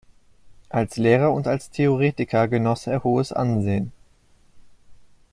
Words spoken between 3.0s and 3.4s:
hohes